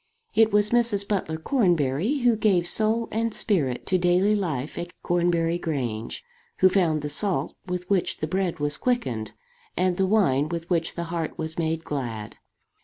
It 0.33 0.51
was 0.51 0.71
Mrs. 0.71 1.07
Butler 1.07 1.37
Cornbury 1.37 2.21
who 2.23 2.35
gave 2.35 2.65
soul 2.67 3.07
and 3.11 3.31
spirit 3.35 3.85
to 3.85 3.99
daily 3.99 4.33
life 4.35 4.75
at 4.79 4.89
Cornbury 5.03 5.59
Grange, 5.59 6.23
who 6.57 6.69
found 6.69 7.03
the 7.03 7.07
salt 7.07 7.55
with 7.67 7.87
which 7.87 8.17
the 8.17 8.25
bread 8.25 8.57
was 8.59 8.77
quickened, 8.77 9.33
and 9.77 9.97
the 9.97 10.07
wine 10.07 10.49
with 10.49 10.67
which 10.71 10.95
the 10.95 11.03
heart 11.13 11.37
was 11.37 11.59
made 11.59 11.83
glad. 11.83 12.37